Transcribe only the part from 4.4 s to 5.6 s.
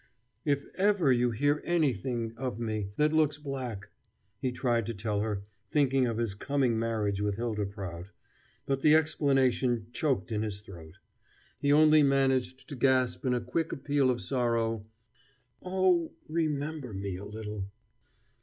he tried to tell her,